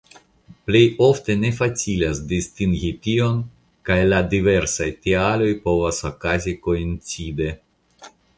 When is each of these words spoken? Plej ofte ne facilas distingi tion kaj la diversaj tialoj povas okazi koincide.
Plej 0.67 0.79
ofte 1.07 1.33
ne 1.41 1.51
facilas 1.57 2.21
distingi 2.31 2.89
tion 3.09 3.37
kaj 3.91 3.99
la 4.09 4.23
diversaj 4.33 4.89
tialoj 5.05 5.51
povas 5.67 6.01
okazi 6.11 6.57
koincide. 6.67 7.53